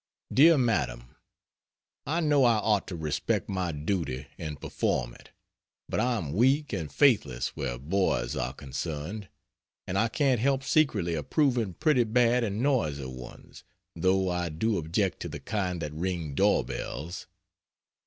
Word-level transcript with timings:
DEAR 0.33 0.57
MADAM, 0.57 1.15
I 2.07 2.21
know 2.21 2.43
I 2.43 2.55
ought 2.55 2.87
to 2.87 2.95
respect 2.95 3.47
my 3.47 3.71
duty 3.71 4.25
and 4.35 4.59
perform 4.59 5.13
it, 5.13 5.29
but 5.87 5.99
I 5.99 6.17
am 6.17 6.33
weak 6.33 6.73
and 6.73 6.91
faithless 6.91 7.49
where 7.49 7.77
boys 7.77 8.35
are 8.35 8.51
concerned, 8.51 9.29
and 9.85 9.99
I 9.99 10.07
can't 10.07 10.39
help 10.39 10.63
secretly 10.63 11.13
approving 11.13 11.75
pretty 11.75 12.03
bad 12.05 12.43
and 12.43 12.63
noisy 12.63 13.05
ones, 13.05 13.63
though 13.95 14.27
I 14.27 14.49
do 14.49 14.79
object 14.79 15.19
to 15.19 15.29
the 15.29 15.39
kind 15.39 15.79
that 15.83 15.93
ring 15.93 16.33
door 16.33 16.63
bells. 16.65 17.27